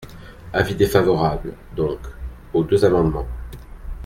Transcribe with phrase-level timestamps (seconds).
[0.51, 1.99] Avis défavorable, donc,
[2.55, 3.27] aux deux amendements.